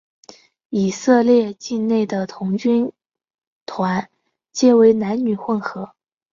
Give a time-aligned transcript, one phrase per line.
[0.71, 2.91] 以色列境内的童军
[3.67, 4.09] 团
[4.51, 5.93] 皆为男女混合。